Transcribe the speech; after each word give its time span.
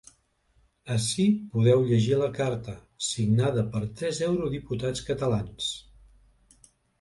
Ací 0.93 1.25
podeu 1.55 1.83
llegir 1.91 2.17
la 2.21 2.29
carta, 2.37 2.75
signada 3.09 3.67
per 3.77 3.83
tres 4.01 4.23
eurodiputats 4.29 5.05
catalans. 5.11 5.69